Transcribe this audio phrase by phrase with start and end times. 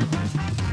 [0.00, 0.67] Thank you.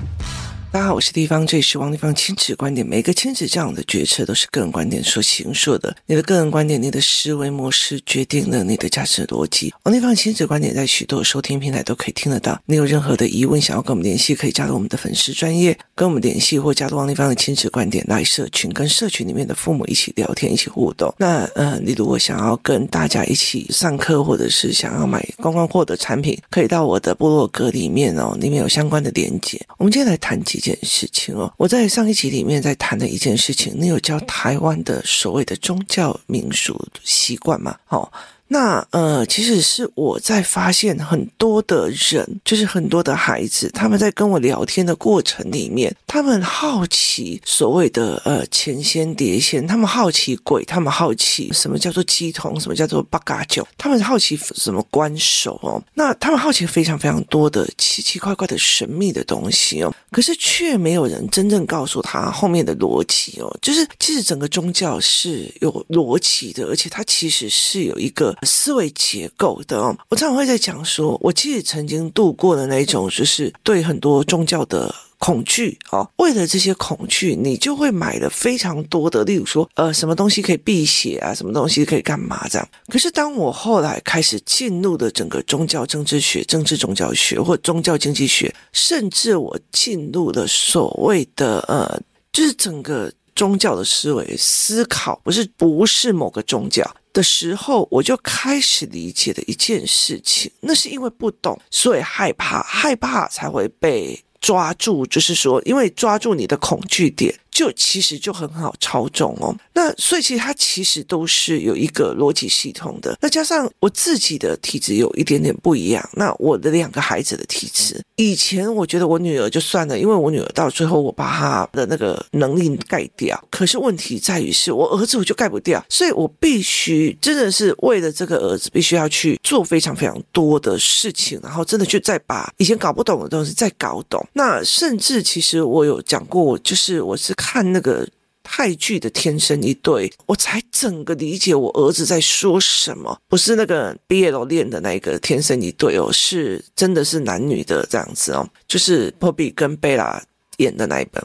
[0.75, 2.85] 大家好，我是地方，这里是王地方亲子观点。
[2.85, 5.95] 每个亲子这样的决策都是个人观点所形塑的。
[6.05, 9.73] 你的个人观点，你的思维模式决定了你的价值逻辑。
[9.83, 12.61] 王地方亲子观点在许多收听平台都可以听得到。
[12.65, 21.15] 你有任何的疑问，想要跟我们联系，可以加入我们的粉丝专业，跟我们联系，或加入王地方的亲子观点来社群，跟社群里面的父母一起聊天，一起互动。
[21.17, 29.57] 那呃，你如果想要跟大家一起上课，或者是想要买观光货的产品，可以到我的部落格里面哦，里面有相关的连接。
[29.77, 30.59] 我们今天来谈几。
[30.65, 37.77] 件事情哦，我在上一集里面在谈的一件事情，你有教台湾的所谓的宗教民俗习惯吗？
[37.89, 38.11] 哦。
[38.47, 68.34] 那呃，其实是我在发现很多的人，就是很多的孩子，他们在跟我聊天的过程里面，他们好奇所谓的呃前仙碟仙，他们好奇鬼，他们好奇什么叫做乩童，什么叫做八嘎九，他们好奇什么关守哦，那他们好奇非常非常多的奇奇怪怪的神秘的东西哦，可是却没有人真正告诉他后面的逻辑哦，就是其实整个宗教是有逻辑的，而且它其实是有一个。
[68.43, 76.09] 思维结构的，我常常会在讲说，我其实曾经度过的那种，就是对很多宗教的恐惧哦。
[76.17, 82.67] 为了这些恐惧，你就会买了非常多的，例如说，呃，什么东西可以辟邪啊，什么东西可以干嘛这样。
[82.87, 91.99] 可是当我后来开始进入的整个宗教政治学、政治宗教学或宗教经济学，甚至我进入了所谓的呃，
[92.31, 96.83] 就是整个宗教的思维思考，不是不是某个宗教。
[97.15, 105.05] 的时候，我就开始理解了一件事情，那是因为不懂，所以害怕，害怕才会被抓住。
[105.05, 109.55] 就是说，因为抓住你的恐惧点，就其实就很好操纵哦。
[109.73, 113.17] 那所以其实它其实都是有一个逻辑系统的。
[113.21, 123.41] 那加上我自己的体质有一点点不一样，那我的两个孩子的体质，以前我觉得我女儿就算了，因为我女儿到最后我把她的那个能力盖掉。
[123.49, 134.21] 可是问题在于是我儿子我就盖不掉，所以我必须真的是为了这个儿子，必须要去做非常非常多的事情，然后真的去再把以前搞不懂的东西再搞懂。
[134.33, 137.33] 那甚至其实我有讲过，就是我是。
[137.45, 138.07] 看那个
[138.43, 143.21] 泰剧的《天生一对》，我才整个理解我儿子在说什么。
[143.27, 150.21] 不是那个 BL 恋的那个《天生一对》哦，是真的是男女的这样子哦，就是 Poppy 跟贝拉
[150.57, 151.23] 演的那一本。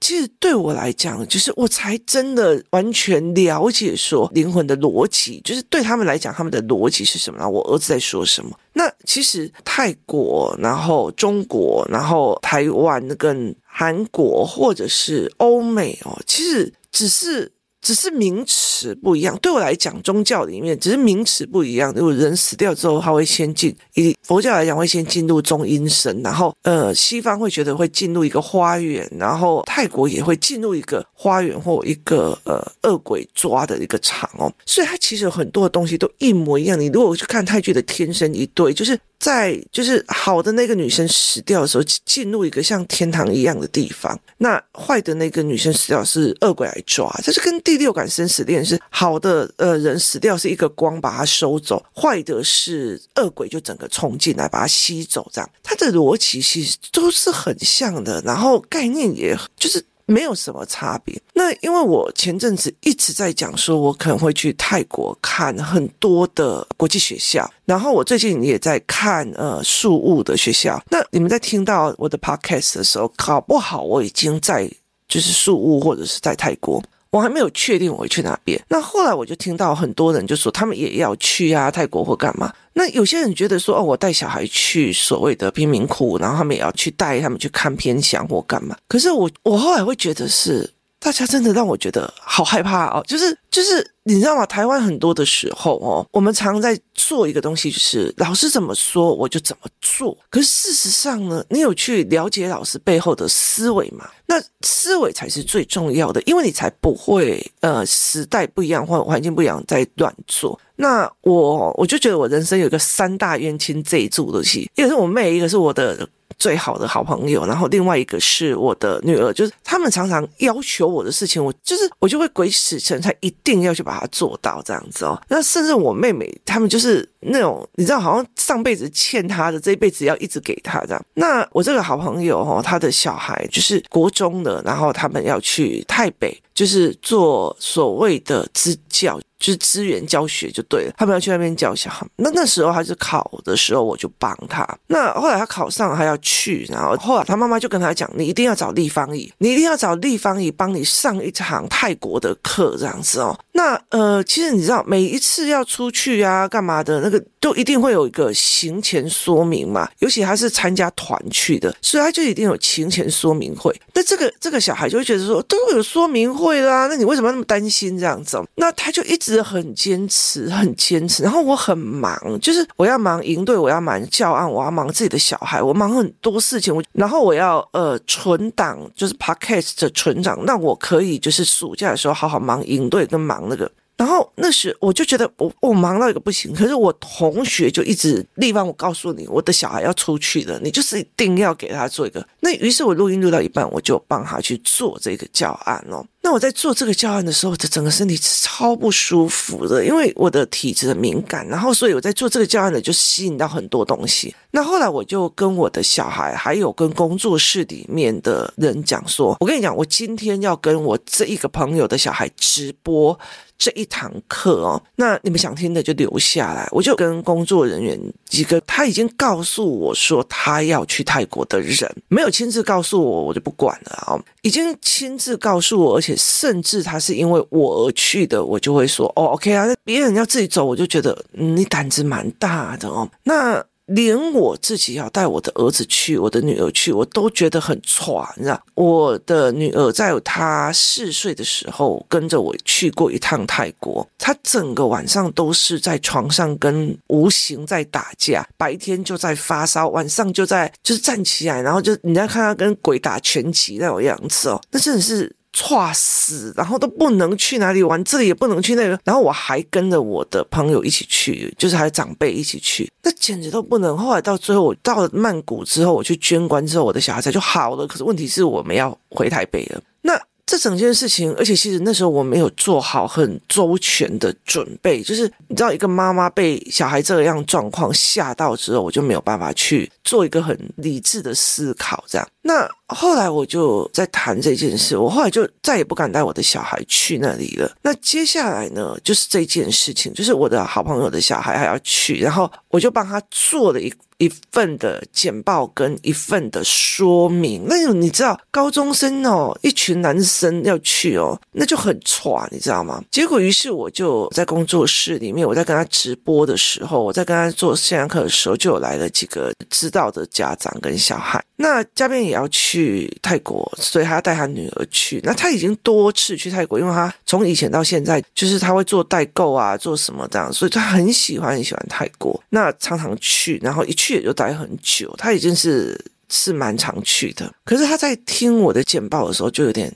[0.00, 7.38] 其实对我来讲，就是我才真的完全了解说灵魂的逻辑，就是对他们来讲，他们的逻辑是什么？
[7.38, 8.50] 然后我儿子在说什么？
[8.72, 17.50] 那其实泰国，然后中国，然后台湾跟韩国或者是欧美哦，其实只是。
[17.86, 21.94] 只是名词不一样，对我来讲，宗教里面只是名词不一样。
[21.94, 34.52] 如果人死掉之后，他会先进，以佛教来讲，会先进入中阴身，然后呃，西方会觉得会进入一个花园，然后泰国也会进入一个花园或一个呃恶鬼抓的一个场哦。
[34.66, 36.76] 所以它其实有很多的东西都一模一样。
[36.80, 38.98] 你如果去看泰剧的《天生一对》，就是。
[39.18, 44.18] 在就是好的那个女生死掉的时候，进入一个像天堂一样的地方。
[44.38, 59.84] 那坏的那个女生死掉是恶鬼来抓，这是跟第六感生死恋是好的呃人死掉是一个光把它收走，坏的是恶鬼就整个冲进来把它吸走，这样它的逻辑其实都是很像的，然后概念也就是。
[60.06, 61.20] 没有什么差别。
[61.34, 70.82] 那因为我前阵子一直在讲说，我可能会去泰国看很多的国际学校，然后我最近也在看呃素物的学校。
[70.88, 74.70] 那你们在听到我的 podcast 的时候，搞不好我已经在
[75.08, 76.82] 就是素物或者是在泰国。
[77.16, 78.60] 我还没有确定我会去哪边。
[78.68, 82.52] 那后来我就听到很多人就说他们也要去啊，泰国或干嘛。
[82.74, 88.76] 那有些人觉得说哦，我带小孩去所谓的贫民窟，然后他们也要去带他们去看偏乡或干嘛。
[88.86, 90.70] 可是我我后来会觉得是。
[90.98, 94.44] 大家真的让我觉得好害怕哦，就是就是你知道吗？
[94.46, 100.16] 台湾很多的时候哦，我们常在做一个东西，就是老师怎么说我就怎么做。
[100.30, 104.08] 可是事实上呢，你有去了解老师背后的思维吗？
[104.26, 110.58] 那思维才是最重要的，因为你才不会呃时代不一样或环境不一样再乱做。
[110.76, 116.08] 那我我就觉得我人生有一个三大冤亲债主的戏，一个是我妹，一个是我的。
[116.38, 125.20] 最好的好朋友，然后另外一个是我的女儿，就是他们常常要求我的事情，我就是我就会鬼使神差，一定要去把它做到这样子哦。
[125.28, 131.04] 那甚至我妹妹他们就是那种，你知道，好像上辈子欠他的，这一辈子要一直给他这样。
[131.14, 139.18] 那我这个好朋友哦，他的小孩就是国中的，然后他们要去台北，就是做所谓的支教。
[139.38, 142.06] 就是资源教学就对了，他们要去那边教小孩。
[142.16, 144.66] 那那时候他是考的时候，我就帮他。
[144.86, 159.88] 那后来他考上，还要去，然后后来他妈妈就跟他讲：“你一定要找立方姨，你一定要找立方姨帮你上一堂泰国的课，这样子哦。”那呃，其实你知道，每一次要出去啊，干嘛的那个，都一定会有一个行前说明嘛。
[159.98, 163.74] 尤其他是参加团去的，所以他就一定有行前说明会。
[163.94, 168.36] 那这个这个小孩就会觉得说，都有说明会啦，那你为什么那么担心这样子？
[168.56, 171.22] 那他就一直很坚持，很坚持。
[171.22, 176.74] 然后我很忙，就是我要忙营队，我要忙教案，我要忙自己的小孩，我忙很多事情。
[176.74, 183.70] 我然后我要呃存档，就是 podcast 的存档，那我可以就是暑假的时候好好忙营队跟忙那个。
[183.96, 192.22] 然后那时我就觉得我我忙到一个不行，可是我同学就一直力帮我告诉你，我的小孩要出去了，你就是一定要给他做一个。
[192.40, 196.04] 那于是我录音录到一半，我就帮他去做这个教案哦。
[196.26, 204.34] 那我在做这个教案的时候，我的整个身体超不舒服的，因为我的体质很敏感，然后所以我在做这个教案呢，就吸引到很多东西。
[204.50, 213.16] 那后来我就跟我的小孩，还有跟工作室里面的人讲说，我跟你讲，我今天要跟我这一个朋友的小孩直播。
[213.58, 216.68] 这一堂课哦，那你们想听的就留下来。
[216.70, 224.20] 我就跟工作人员几个，他已经告诉我说他要去泰国的人，没有亲自告诉我，我就不管了哦。
[224.42, 229.66] 已经亲自告诉我，而且甚至他是因为我而去的，我就会说哦，OK 啊。
[229.66, 233.08] 那别人要自己走，我就觉得你胆子蛮大的哦。
[233.24, 233.64] 那。
[233.86, 238.60] 连我自己要带我的儿子去，我的女儿去，我都觉得很喘，你知道？
[238.74, 255.32] 我的女儿在她四岁的时候跟着我去过一趟泰国，她整个晚上都是在床上跟无形在打架，白天就在发烧，晚上就在就是站起来，然后就你在看她跟鬼打拳击那种样子哦，那真的是。
[255.56, 263.96] 猝死，然后都不能去哪里玩，这里也不能去那个，然后我还跟着我的朋友一起去，就是还有长辈一起去，那简直都不能。
[263.96, 267.86] 后来到最后，我到了曼谷之后，我去捐棺之后，我的小孩才就好了。
[267.86, 270.20] 可是问题是我们要回台北了，那。
[270.48, 282.28] 这整件事情，而且其实那时候我没有做好很周全的准备，就是你知道，一个妈妈被小孩这样状况吓到之后，我就没有办法去做一个很理智的思考，这样。
[282.42, 287.70] 那后来我就在谈这件事，我后来就再也不敢带我的小孩去那里了。
[287.82, 293.92] 那接下来呢，就是这件事情，就是我的好朋友的小孩还要去，然后我就帮他做了一。
[294.18, 303.04] 一份的简报跟一份的说明，那你知道，高中生哦，一群男生要去哦，那就很喘，你知道吗？
[303.10, 311.44] 结果于是我就在工作室里面，我在跟他直播的时候，我在跟他做线上课的时候，就有来了几个知道的家长跟小孩。
[311.56, 315.20] 那嘉宾也要去去泰国，所以他要带他女儿去。
[315.22, 322.42] 那他已经多次去泰国，因为他从以前到现在，就是他会做代购啊，做什么这样，所以他很喜欢很喜欢泰国。
[322.48, 324.16] 那常常去，然后一去。
[324.16, 325.94] 也就待很久，他已经是
[326.30, 327.52] 是蛮常去的。
[327.66, 329.92] 可是他在听我的简报的时候，就有点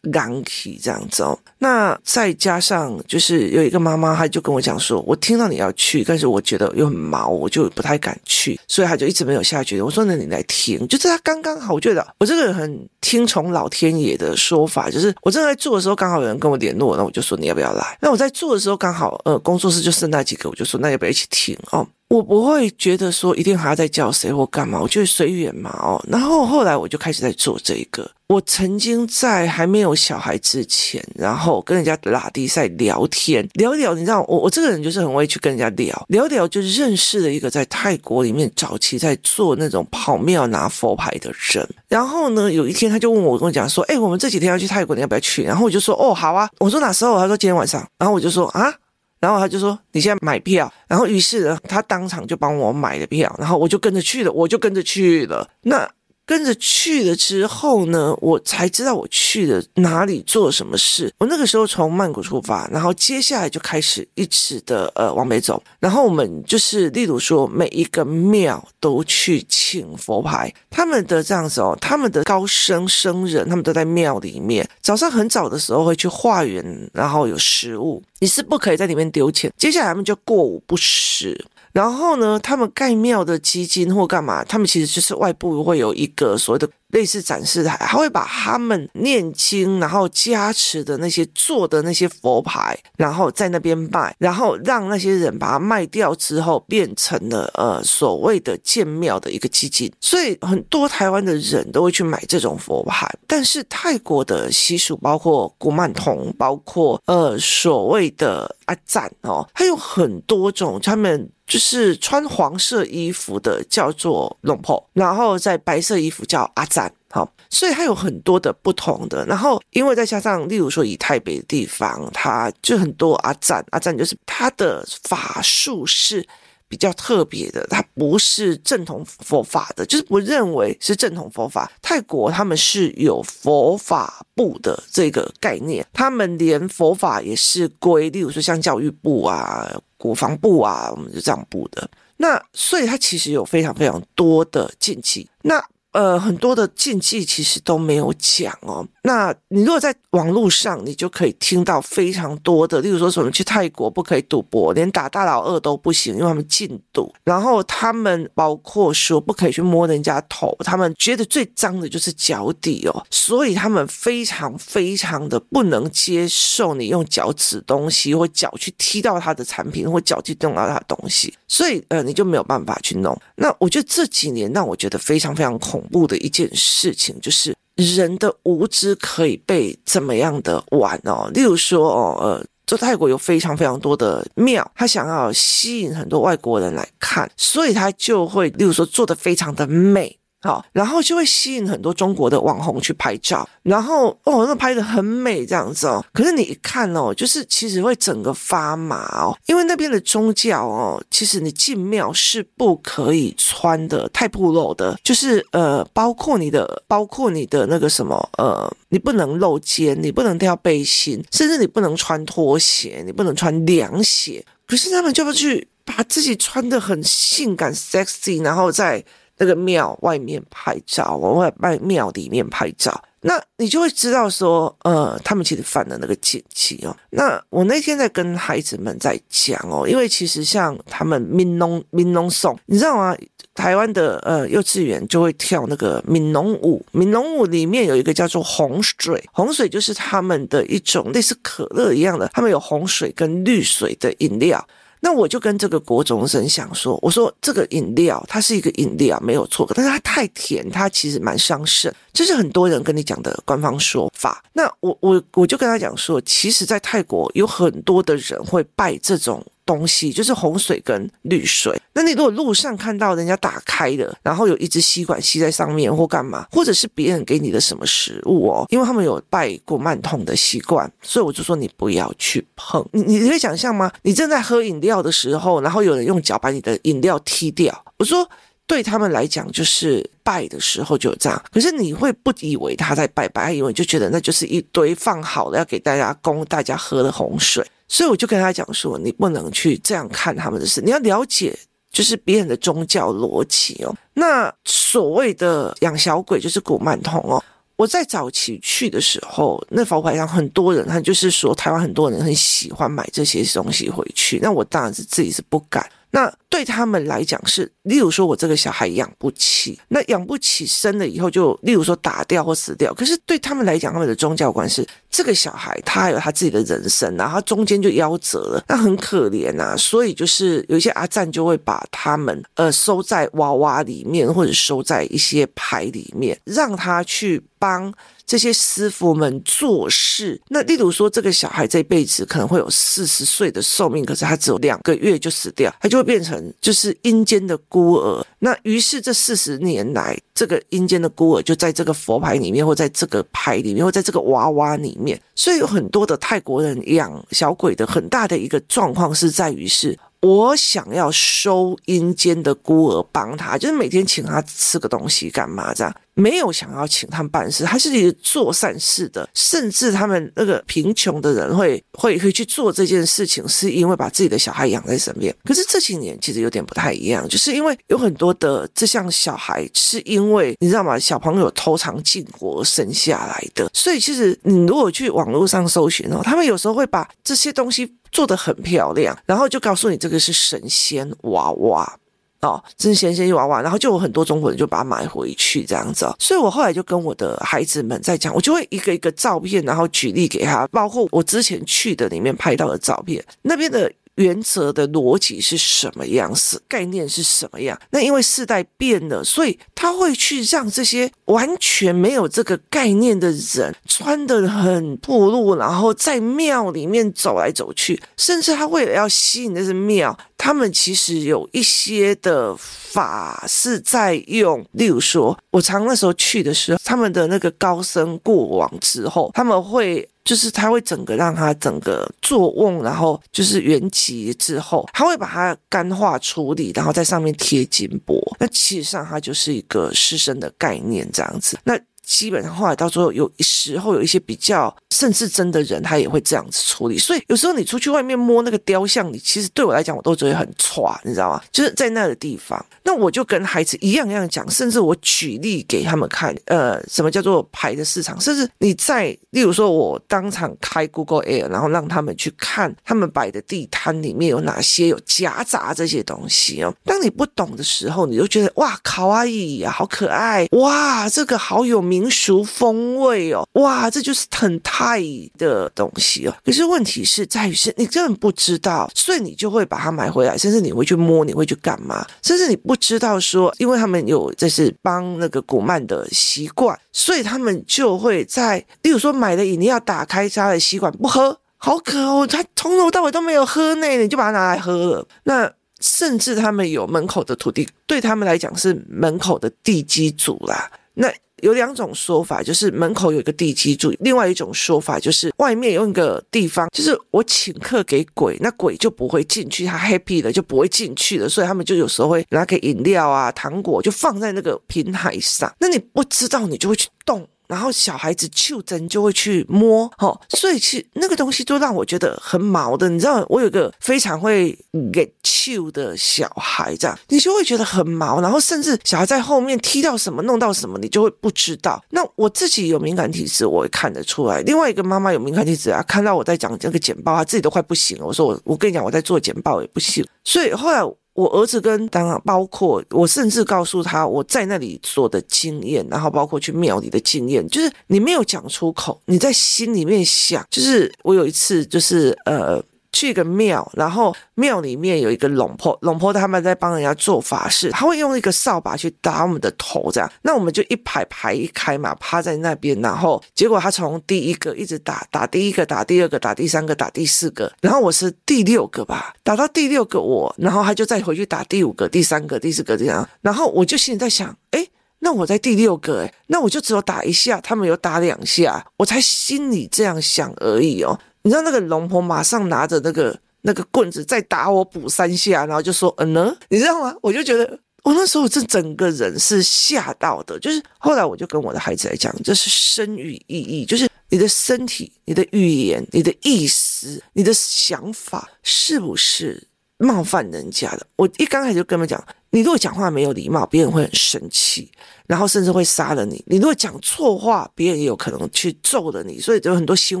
[0.10, 1.38] 刚气这样子哦。
[1.64, 11.72] 那再加上就是有一个妈妈，她就跟我讲说：“我听到你要去，但是我觉得又很毛，我就不太敢去，所以她就一直没有下决定。”我说：“那你来听，就是她刚刚好。
[11.72, 17.96] 我觉得我这个人很听从老天爷的说法，就是我正在做的时候，刚好有人跟我联络，那我就说你要不要来？
[17.98, 26.00] 那我在做的时候，刚好呃工作室就剩那几个，我就说那要不要一起听哦。”我不会觉得说一定还要再叫谁或干嘛，我就随缘嘛哦。
[26.06, 28.08] 然后后来我就开始在做这一个。
[28.28, 41.68] 我曾经在还没有小孩之前，然后我跟人家拉低赛聊天聊一聊，你知道我我这个人就是很会去跟人家聊聊聊，就认识了一个在泰国里面早期在做那种跑庙拿佛牌的人。
[41.88, 48.74] 然后呢，有一天他就问我，跟我讲说：“哎，我们这几天要去泰国，你要不要去？”然后我就说：“哦，好啊。”我说：“哪时候？”他说：“今天晚上。”然后我就说：“啊。”
[49.20, 55.48] 然后他就说：“你现在买票。”然后于是呢，他当场就帮我买了票，然后我就跟着去了，我就跟着去了。
[55.62, 55.88] 那。
[56.26, 61.12] 跟着去了之后呢，我才知道我去了哪里做什么事。
[61.18, 65.62] 我那个时候从曼谷出发，然后接下来就开始一直的呃往北走。
[65.78, 74.66] 然后我们就是例如说每一个庙都去请佛牌，他们的这样子哦，他们的高僧僧人他们都在庙里面。
[74.80, 79.52] 早上很早的时候会去化缘，然后有食物，你是不可以在里面丢钱。
[79.58, 81.44] 接下来他们就过午不食。
[81.74, 86.66] 然后呢，他们盖庙的基金或干嘛，他们其实就是外部会有一个所谓的。
[86.88, 99.92] 类似展示台，他会把他们念经，然后加持的那些做的那些佛牌，然后在那边卖，然后让那些人把它卖掉之后，变成了呃所谓的建庙的一个基金。
[100.00, 103.08] 所以很多台湾的人都会去买这种佛牌。
[103.26, 111.28] 但是泰国的习俗，包括古曼童，包括呃所谓的阿赞哦，还有很多种他们。
[111.46, 119.24] 就是穿黄色衣服的叫做龙婆，然后在白色衣服叫阿赞好，所以它有很多的不同的。
[119.26, 126.26] 然后因为再加上，例如说以台北的地方，它就很多阿赞，阿赞就是他的法术是
[126.68, 131.70] 比较特别的，它不是正统佛法的，就是不认为是正统佛法。
[131.80, 139.70] 泰国他们是有佛法部的这个概念，他们连佛法也是归，例如说像教育部啊。
[139.96, 141.88] 国防部啊，我们就这样布的。
[142.18, 145.26] 那所以它其实有非常非常多的禁忌。
[145.40, 145.64] 那
[145.94, 148.88] 呃，很多的禁忌其实都没有讲哦。
[149.06, 157.14] 那你如果在网络上，你就可以听到非常多的，例如说什么去泰国不可以赌博，连打大老二都不行，因为他们禁赌。
[157.22, 173.14] 然后他们包括说不可以去摸人家头，他们觉得最脏的就是脚底哦，所以他们非常非常的不能接受你用脚趾东西或脚去踢到他的产品或脚去动到他的东西，所以呃，你就没有办法去弄。
[173.36, 177.54] 那我觉得这几年让我觉得非常非常恐怖的一件事情就是。
[177.76, 181.30] 人的无知可以被怎么样的玩哦？
[181.34, 190.18] 例如说哦，呃，就泰国有非常非常多的庙，他想要吸引很多外国人来看，所以他就会，例如说做的非常的美。
[190.44, 196.04] 好，然后就会吸引很多中国的网红去拍照，然后哦，那拍得很美这样子哦。
[196.12, 214.44] 可是你一看哦，就是其实会整个发麻哦，因为那边的宗教哦，其实你进庙是不可以穿的太暴露的，就是呃，包括你的，包括你的那个什么呃，你不能露肩，你不能掉背心，甚至你不能穿拖鞋，你不能穿凉鞋。
[214.66, 219.02] 可是他们就会去把自己穿得很性感 sexy，然后再。
[219.36, 226.96] 那个庙外面拍照，我会在庙里面拍照，那你就会知道说，呃，他们其实犯了那个禁忌哦。
[227.10, 233.16] 那我那天在跟孩子们在讲哦，因为其实像他们闽农闽农颂，你知道吗？
[233.54, 244.66] 台湾的呃幼稚园就会跳那个闽农舞，闽农舞里面有一个叫做洪水，洪水就是他们的一种类似可乐一样的，他们有洪水跟绿水的饮料。
[245.04, 254.42] 那我就跟这个国中生想说，我说这个饮料它是一个饮料没有错，但是它太甜，它其实蛮伤肾，这是很多人跟你讲的官方说法。
[254.54, 259.44] 那我我我就跟他讲说，其实，在泰国有很多的人会拜这种。
[259.66, 261.80] 东西就是红水跟绿水。
[261.92, 272.84] 那你如果路上看到人家打开的，然后有一支吸管吸在上面或干嘛，或者是别人给你的什么食物哦，因为他们有拜过慢痛的习惯，所以我就说你不要去碰。
[272.92, 273.90] 你你可以想象吗？
[274.02, 277.84] 你正在喝饮料的时候，然后有人用脚把你的饮料踢掉。
[277.96, 278.28] 我说
[278.66, 281.42] 对他们来讲，就是拜的时候就这样。
[281.52, 287.64] 可是你会不以为他在拜拜，因为就觉得那就是一堆放好了要给大家供大家喝的红水。
[287.88, 291.56] 所以我就跟他讲说，你不能去这样看他们的事，你要了解
[291.90, 293.94] 就是别人的宗教逻辑哦。
[294.14, 297.42] 那所谓的养小鬼就是古曼童哦。
[297.76, 304.38] 我在早期去的时候，那佛牌上很多人，他就是说台湾很多人很喜欢买这些东西回去。
[304.40, 305.84] 那我当然是自己是不敢。
[306.10, 312.94] 那对他们来讲是，例如说我这个小孩养不起，那养不起生了以后就，例如说打掉或死掉。
[312.94, 319.76] 可是对他们来讲，他们的宗教观是这个小孩他还有他自己的人生，然后中间就夭折了，那很可怜啊。
[319.76, 327.92] 所以就是有一些阿赞就会把他们呃收在娃娃里面，或者收在一些牌里面，让他去帮。
[328.26, 338.24] 这些师傅们做事，那例如说，这个小孩这辈子可能会有四十岁的寿命，可是他只有两个月就死掉，他就会变成就是阴间的孤儿。
[338.38, 345.20] 那于是这四十年来，这个阴间的孤儿就在这个佛牌里面，或在这个牌里面，或在这个娃娃里面。
[345.34, 349.98] 所以有很多的泰国人养小鬼的很大的一个状况是在于是。
[350.24, 365.34] 我想要收阴间的孤儿帮他，就是每天请他吃个东西干嘛这样，没有想要请他们办事，他是一个做善事的，甚至他们那个贫穷的人会会 会去做这件事情，是因为把自己的小孩养在身边。
[365.44, 370.98] 可是这几年其实有点不太一样，就是因为有很多的这项小孩是因为你知道吗？
[370.98, 377.94] 小朋友偷尝禁果生下来的，所以其实你如果去网络上搜寻哦，他们有时候会把这些东西。
[378.14, 381.98] 做的很漂亮，然后就告诉你这个是神仙娃娃。
[382.40, 393.92] 哦，真是神仙娃娃，然后就有很多中国人就把它买回去这样子哦，所以我后来就跟我的孩子们在讲，我就会一个一个照片，然后举例给他，包括我之前去的里面拍到的照片，那边的。
[394.16, 396.62] 原则的逻辑是什么样子？
[396.68, 397.78] 概念是什么样？
[397.90, 420.08] 那因为世代变了，所以他会去让这些完全没有这个概念的人穿得很暴露，然后在庙里面走来走去，甚至他为了要吸引的是庙，他们其实有一些的法是在用，例如说，我常那时候去的时候，他们的那个高僧过往之后，他们会。
[420.24, 428.20] 就是它会整个让它整个坐瓮，然后就是圆寂之后，它会把它干化处理，然后在上面贴金箔。
[428.40, 431.58] 那其实上它就是一个湿身的概念这样子。
[431.64, 431.78] 那。
[432.04, 436.98] 基本上后来到最后，有时候有一些比较甚至真的人，他也会这样子处理。
[436.98, 441.42] 所以有时候你出去外面摸那个雕像，你其实对我来讲，我都觉得很歘，你知道吗？
[441.50, 448.20] 就是在那个地方，那我就跟孩子一样一样讲，甚至我举例给他们看，呃，什么叫做牌的市场？
[448.20, 456.74] 甚至你在，例如说，我当场开 Google Air，然后让他们去看他们摆的地摊里面有哪些有夹杂这些东西哦。
[456.84, 461.93] 当你不懂的时候，你就觉得哇，卡哇伊呀，好可爱，哇，这个好有名。
[461.94, 465.00] 民俗风味哦，哇，这就是很泰
[465.38, 466.34] 的东西哦。
[466.44, 472.04] 可是问题是在于是，你根本不知道，所以你就会把它买回来，甚至你会去摸，你会去干嘛？
[472.20, 485.06] 甚至你不知道说，因为他们有这是帮那个古曼的习惯，所以他们就会在，例如说买的饮料打开他的吸管不喝，好渴哦，他从头到尾都没有喝呢，你就把它拿来喝了。
[485.22, 485.48] 那
[485.80, 490.70] 甚至他们有门口的土地，对他们来讲是门口的地基主啦。
[490.94, 491.12] 那
[491.44, 505.54] 有两种说法，就是门口有一个地基柱；另外一种说法就是外面有一个地方，就是我请客给鬼，那鬼就不会进去，他 happy 了就不会进去了，所以他们就有时候会拿给饮料啊、糖果，就放在那个平台上。
[505.60, 507.28] 那你不知道，你就会去动。
[507.46, 512.88] 然后小孩子就真就会去摸，哦，所以其实那个东西都让我觉得很毛的。
[512.88, 514.56] 你知道，我有个非常会
[514.92, 518.20] 给揪的小孩，这样你就会觉得很毛。
[518.20, 521.82] 然后甚至小孩在后面踢到什么、弄到什么，你就会不知道。
[521.90, 524.40] 那我自己有敏感体质，我会看得出来。
[524.42, 528.06] 另外一个妈妈有敏感体质啊，看到我在讲这个简报，她自己都快不行了。
[528.06, 530.04] 我说我我跟你讲，我在做简报也不行。
[530.24, 530.80] 所以后来。
[531.14, 542.62] 我儿子跟当然包括我，甚至告诉他我在那里做的经验，然后包括去庙里的经验，就是你没有讲出口，你在心里面想，就是我有一次就是呃。
[542.94, 570.98] 去一个庙，然后庙里面有一个龙婆，龙婆他们在帮人家做法事，他会用一个扫把去打我们的头，这样，那我们就一排排一开嘛，趴在那边，然后结果他从第一个一直打，打第一个，打第二个，打第三个，打第四个，然后我是第六个吧，打到第六个我，然后他就再回去打第五个、第三个、第四个这样，然后我就心里在想，诶，那我在第六个，诶，那我就只有打一下，他们有打两下，我才心里这样想而已哦。
[571.24, 576.94] 你知道那个龙婆马上拿着那个那个棍子再打我补三下，然后就说嗯呢，你知道吗？
[577.00, 580.38] 我就觉得我那时候这整个人是吓到的。
[580.38, 589.42] 就是后来我就跟我的孩子来讲，这是身语意义，就是你的身体、你的语言、你的意思、你的想法是不是
[589.78, 590.86] 冒犯人家的？
[590.96, 594.70] 我一刚开始就跟他们讲，你如果讲话没有礼貌，别人会很生气，
[595.06, 596.22] 然后甚至会杀了你。
[596.26, 599.20] 你如果讲错话，别人也有可能去揍了你。
[599.20, 600.00] 所以有很多新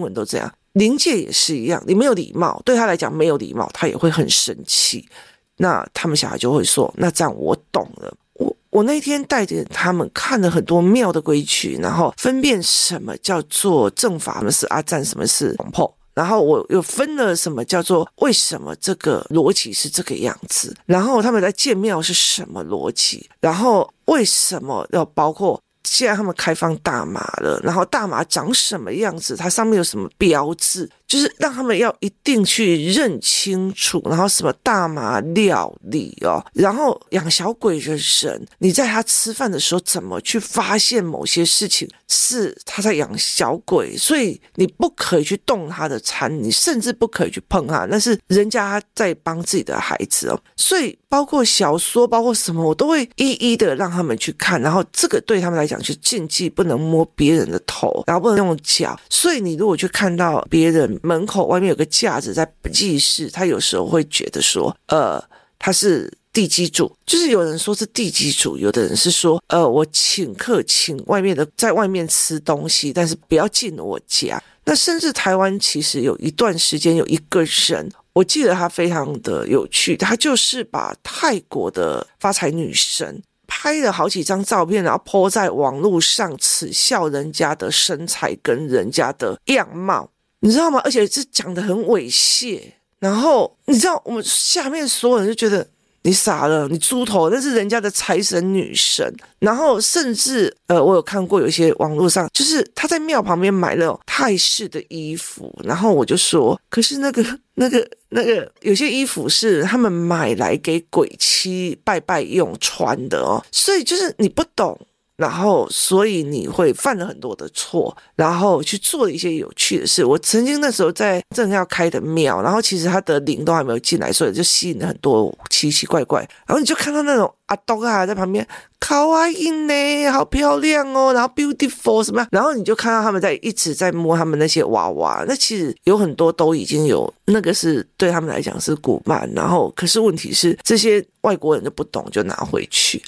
[0.00, 0.52] 闻都这样。
[0.72, 5.08] 灵界也是一样，你没有礼貌，对他来讲没有礼貌，他也会很生气。
[5.56, 15.96] 那他们小孩就会说：“那这样我懂了。”我我那天带着他们看了很多庙的规矩，然后分辨什么叫做正法，什么是阿赞，什么是龙婆。
[16.14, 25.60] 然后我又分了什么叫做为什么这个逻辑是这个样子，然后他们在建庙是什么逻辑，然后为什么要包括。
[25.86, 29.36] 现在他们开放大麻了，然后大麻长什么样子？
[29.36, 30.90] 它上面有什么标志？
[31.06, 43.96] 就是让他们要一定去认清楚，然后什么大麻料理哦，然后养小鬼的人，你在他吃饭的时候怎么去发现某些事情是他在养小鬼？
[43.96, 50.40] 所以你不可以去动他的餐，你甚至不可以去碰他，那是人家在帮自己的孩子哦。
[50.56, 58.98] 所以包括小说，包括什么，我都会一一的让他们去看，然后这个对他们来讲是禁忌，不能摸别人的头，然后不能用脚。
[59.10, 60.93] 所以你如果去看到别人。
[61.02, 65.22] 门口外面有个架子在祭祀，他有时候会觉得说，呃，
[65.58, 74.42] 他是地基主，就是有人说是地基主，有的人是说，呃，我请客请外面的在外面吃东西，但是不要进我家。
[74.64, 77.90] 那甚至台湾其实有一段时间有一个人。
[78.14, 90.08] 我记得他非常的有趣，他就是把泰国的发财女神拍了好几张照片，然后泼在网络上，耻笑人家的身材跟人家的样貌，
[90.44, 90.78] 你知道吗？
[90.84, 92.60] 而且是讲得很猥亵，
[92.98, 95.66] 然后你知道我们下面所有人就觉得。
[96.06, 99.10] 你傻了，你猪头，那是人家的财神女神。
[99.38, 107.24] 然后甚至，呃，我有看过有一些网络上，就是他在庙旁边买了泰式的衣服，然后我就说，可是那个、
[107.56, 114.78] 那个、那个，有些衣服是他们买来给鬼妻拜拜用穿的哦，所以就是你不懂。
[115.16, 120.04] 然后，所以你会犯了很多的错，然后去做一些有趣的事。
[120.04, 126.28] 我曾经那时候在正要开的庙，然后其实他的灵都还没有进来，所以就吸引了很多奇奇怪怪。
[126.46, 128.44] 然后你就看到那种阿东啊在旁边，
[128.80, 135.24] 卡哇伊呢，好漂亮哦，然后 beautiful 什么，然后你就看到他们在一直在摸他们那些娃娃。
[135.28, 143.00] 那其实有很多都已经有那个是对他们来讲是古曼，然后可是问题是这些外国人就不懂，就拿回去。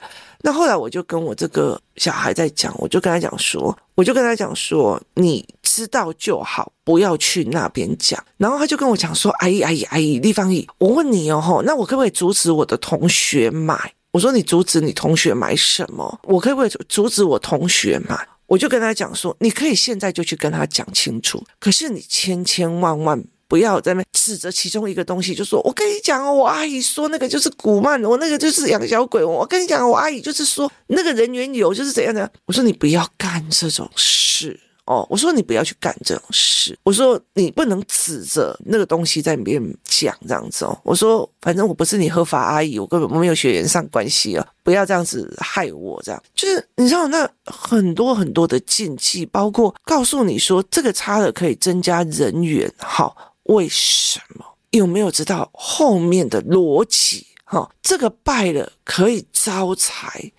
[0.47, 8.23] 那后来我就跟我这个小孩在讲，我就跟他讲说，我就跟他讲说，你知道就好，不要去那边讲。
[8.37, 13.93] 然后他就跟我讲说，阿姨阿姨阿姨，立方姨，我问你哦，那我可不可以阻止我的同学买？
[14.13, 16.21] 我说你阻止你同学买什么？
[16.23, 18.17] 我可不可以阻止我同学买？
[18.47, 23.21] 我就跟他讲说，你可以现在就去跟他讲清楚，可是你千千万万。
[23.49, 29.25] 不要在那指责其中一个东西，就说我跟你讲哦，我阿姨说那个就是古曼，我那个就是养小鬼。
[29.25, 32.31] 我跟你讲，我阿姨就是说那个人缘有就是怎样的。
[32.47, 36.77] 我说你不要干这种事哦，我说你不要去干这种事。
[36.83, 40.77] 我说你不能指责那个东西在别人讲这样子哦。
[40.83, 46.01] 我说反正我不是你合法阿姨，我根本没有血缘上关系啊，不要这样子害我。
[46.05, 53.26] 这样就是你知道那很多很多的禁忌，包括告诉你说这个擦了可以增加人缘，好。
[53.49, 54.45] 为什么？
[54.71, 57.27] 有没有知道后面的逻辑？
[57.45, 60.33] 哈，这个拜了可以招财，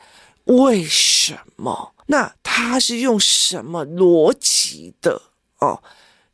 [0.46, 1.94] 为什么？
[2.08, 5.22] 那他是用什么逻辑的？
[5.60, 5.82] 哦，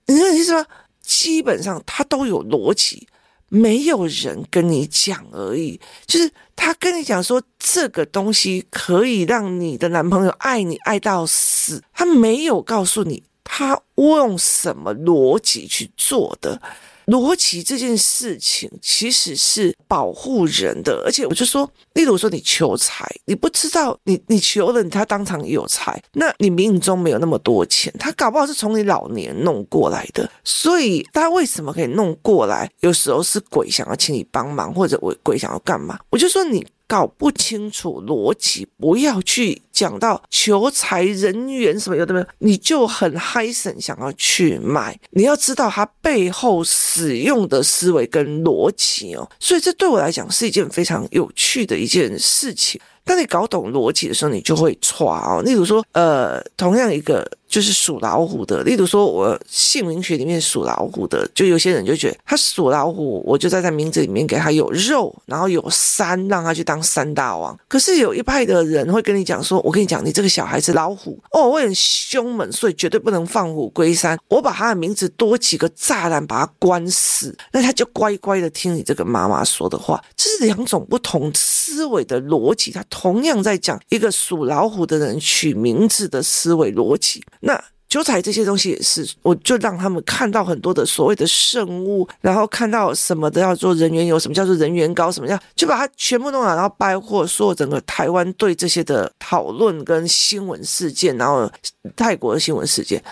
[0.07, 0.65] 你知道意思吗？
[1.01, 3.07] 基本上他都有逻辑，
[3.49, 5.79] 没有人跟你讲而已。
[6.07, 13.23] 就是他跟你讲说这个东西可以让你的男朋友爱你爱到死，他没有告诉你。
[13.43, 16.61] 他用什么逻辑去做的？
[17.07, 30.31] 逻辑这件事情其实是保护人的，而且我就说，例如说你求财，你不知道你你求了，他当场有财，那你冥中没有那么多钱，他搞不好是从你老年弄过来的。
[30.45, 32.71] 所以他为什么可以弄过来？
[32.79, 35.99] 有时候是鬼想要请你帮忙，或者我鬼想要干嘛？
[36.09, 36.65] 我就说你。
[36.93, 44.95] 搞不清楚逻辑，不要去讲到求财人缘什么有的没有，你就很嗨神想要去买。
[45.09, 52.79] 你要知道他背后使用的思维跟逻辑哦，所以这对我来讲是一件非常有趣的一件事情。
[53.03, 55.41] 当你搞懂逻辑的时候，你就会抓哦。
[55.41, 57.27] 例如说，呃，同样一个。
[57.53, 67.55] 就是属老虎的，例如说，我姓名学里面属老虎的，就有些人就觉得他属老虎，我就在他名字里面给他有肉，然后有山，让他去当山大王。
[67.67, 74.17] 可是有一派的人会跟你讲说，我跟你讲，你这个小孩子老虎哦，我很凶猛，所以绝对不能放虎归山。
[74.29, 80.03] 我把他的名字多几个栅栏把他关死，那他就乖乖的听你这个妈妈说的话。
[80.17, 87.23] 这是两种不同思维的逻辑，他同样在讲一个属老虎的人取名字的思维逻辑。
[87.43, 101.51] 那九彩这些东西也是，我就让他们看到很多的所谓的圣物，然后看到什么都要做人员有，什么叫做人员高，什么样就把它全部弄好，然后包括说整个台湾对这些的讨论跟新闻事件，然后
[101.95, 103.03] 泰国的新闻事件，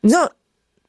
[0.00, 0.30] 你知道。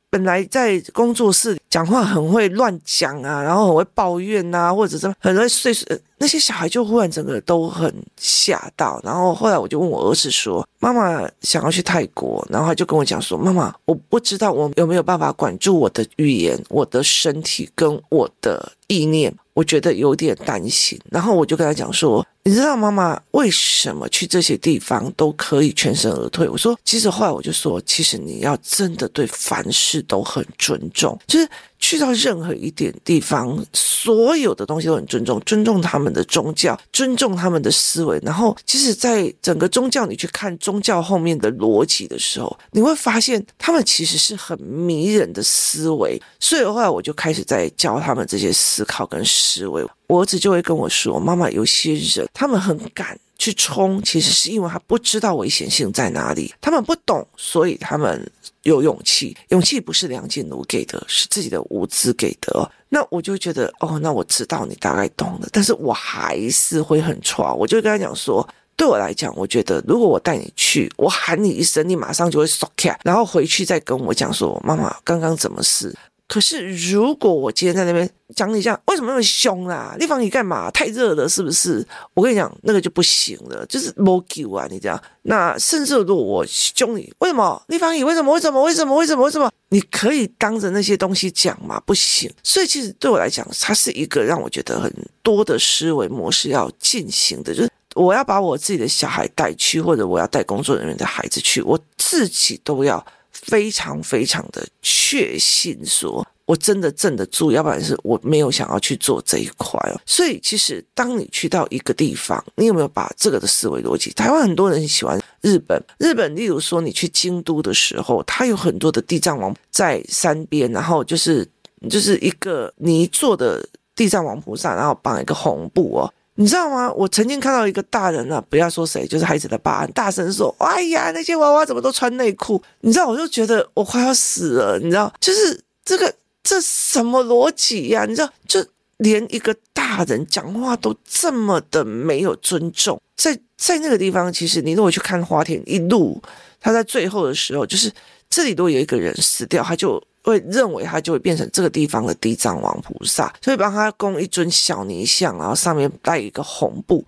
[0.07, 5.85] 本来在工作室讲话很会乱讲啊，然后很会抱怨呐、啊，或者什么很会碎碎，
[6.17, 8.97] 那些小孩就忽然整个都很吓到。
[9.03, 22.25] 然后后来我就问我儿子说：“妈妈想要去泰国。”然后他就跟我讲说：“妈妈，我不知道我有没有办法管住我的语言、我的身体跟我的意念，我觉得有点担心。”然后我就跟他讲说。
[22.47, 26.47] 你知道妈妈为什么去这些地方都可以全身而退？
[26.47, 31.49] 我说，其实后来我就说，其实你要真的对凡事都很尊重，就是。
[31.79, 38.19] 去到任何一点地方，所有的东西都很尊重，尊重他们的宗教，尊重他们的思维。
[38.23, 46.21] 然后，其实，在整个宗教，你去看宗教后面的逻辑的时候，你会发现他们其实是很迷人的思维。
[46.39, 49.85] 所以后来我就开始在教他们这些思考跟思维。
[50.07, 58.31] 我儿子就会跟我说：“妈妈，有些人他们很敢去冲，其实是因为他不知道危险性在哪里，他们不懂，所以他们
[58.65, 59.35] 有勇气。
[59.49, 62.69] 勇气不是梁静茹给的，是自己的无知给的。
[62.89, 67.53] 那我就觉得，哦，那我知道你大概懂了，但是我还是会很挫。
[67.55, 75.95] 我就跟他讲说，对我来讲，我觉得如果我带你去，我喊你一声，你马上就会缩开，然后回去再跟我讲说，妈妈刚刚怎么事？
[76.27, 79.95] 可是，如果我今天在那边讲你这样，为什么那么凶啊？
[79.99, 80.71] 你防你干嘛？
[80.71, 81.85] 太热了，是不是？
[82.15, 84.65] 我跟你讲，那个就不行了，就是没救啊！
[84.69, 87.61] 你这样，那甚至如果我凶你，为什么？
[87.67, 88.33] 立方你为什么？
[88.33, 88.61] 为什么？
[88.63, 88.95] 为什么？
[88.95, 89.23] 为什么？
[89.25, 89.51] 为什么？
[89.69, 91.79] 你可以当着那些东西讲吗？
[91.85, 92.27] 不行。
[92.43, 103.05] 所以，其实对我来讲，它是一个让我觉得很多的思维模式要进行的，就是我要把我自己的小孩带去，或者我要带工作人员的孩子去，我自己都要。
[103.43, 109.99] 非常非常的确信，说我真的镇得住，要不然是我没有想要去做这一块哦。
[110.05, 114.11] 所以，其实当你去到一个地方，你有没有把这个的思维逻辑？
[114.11, 121.47] 台湾很多人喜欢日本，日本，例如说你去京都的时候，它有很多的地藏王在山边，然后就是
[121.89, 126.13] 就是一个泥做的地藏王菩萨，然后绑一个红布哦。
[126.37, 126.91] 你知道吗？
[126.91, 134.77] 我曾经看到一个大人啊，不要说谁，就是孩子的爸，大声说：“哎呀，那些娃娃怎么都穿内裤？”你知道，我就觉得我快要死了。
[134.79, 138.05] 你知道，就是这个这什么逻辑呀？
[138.05, 138.65] 你知道，就
[138.97, 143.01] 连一个大人讲话都这么的没有尊重。
[143.15, 146.21] 在在那个地方，其实你如果去看花田一路，
[146.59, 147.89] 他在最后的时候，就是
[148.29, 150.03] 这里如果有一个人死掉，他就。
[150.25, 157.05] 会认为他就会变成这个地方的地藏王菩萨，所以帮他供一尊小泥像，然后上面带一个红布。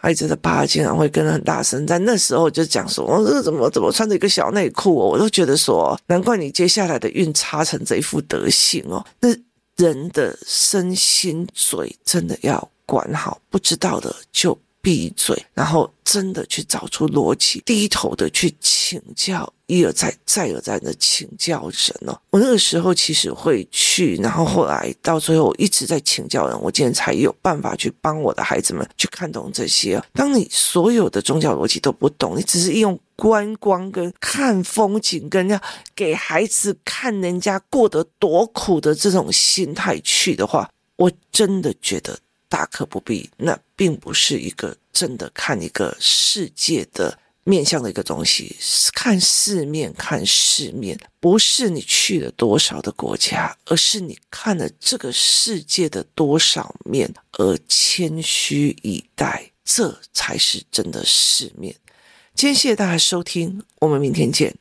[0.00, 9.04] 孩子的爸经常会跟得很大声，在那时候就讲说：“我、哦、这怎么怎么穿着一个小内裤、哦？”我都觉得说，难怪你接下来的运差成这一副德行哦。
[9.20, 9.28] 那
[9.76, 14.56] 人的身心嘴真的要管好，不知道的就。
[14.86, 22.16] 闭嘴，然后真的去找出逻辑，低头的去请教，一而再，再而三的请教人哦。
[22.30, 30.00] 我那个时候其实会去，然后后来到最后，我一直在请教人，我今天才有办法去帮我的孩子们去看懂这些。
[30.12, 35.60] 当你所有的宗教逻辑都不懂，你只是用观光跟看风景，跟要
[35.96, 42.16] 给孩子看人家过得多苦的这种心态去的话，我真的觉得。
[42.48, 48.56] 大可不必，那并不是一个真的看一个世界的面向的一个东西。
[48.92, 61.74] 看世面，看世面，不是你去了多少的国家，而是你看了这个世界的多少面而谦虚以待，这才是真的世面。
[62.34, 64.54] 今天谢谢大家收听，我们明天见。